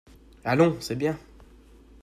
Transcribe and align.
Allons, 0.45 0.77
c’est 0.79 0.95
bien! 0.95 1.15